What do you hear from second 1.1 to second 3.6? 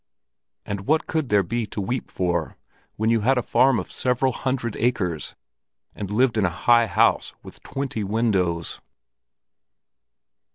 there be to weep for, when you had a